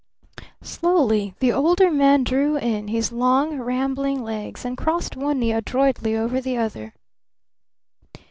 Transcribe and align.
Slowly 0.63 1.35
the 1.37 1.53
Older 1.53 1.91
Man 1.91 2.23
drew 2.23 2.57
in 2.57 2.87
his 2.87 3.11
long, 3.11 3.59
rambling 3.59 4.23
legs 4.23 4.65
and 4.65 4.75
crossed 4.75 5.15
one 5.15 5.37
knee 5.37 5.51
adroitly 5.51 6.15
over 6.17 6.41
the 6.41 6.57
other. 6.57 6.95